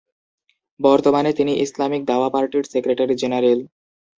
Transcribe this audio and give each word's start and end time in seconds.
বর্তমানে 0.79 1.31
তিনি 1.33 1.53
Islamic 1.65 2.01
Dawa 2.05 2.29
পার্টির 2.33 2.63
সেক্রেটারি 2.63 3.15
জেনারেল। 3.15 3.59